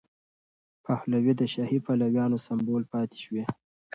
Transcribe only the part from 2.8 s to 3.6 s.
پاتې شوی.